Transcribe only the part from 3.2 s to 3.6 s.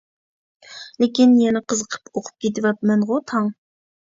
تاڭ.